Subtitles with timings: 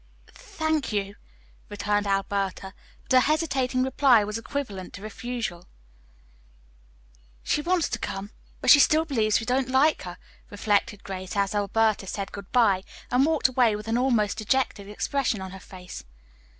[0.33, 1.13] "Thank you,"
[1.69, 5.67] returned Alberta, but her hesitating reply was equivalent to refusal.
[7.43, 10.17] "She wants to come, but she still believes we don't like her,"
[10.49, 15.39] reflected Grace, as Alberta said good bye and walked away with an almost dejected expression
[15.39, 16.03] on her face.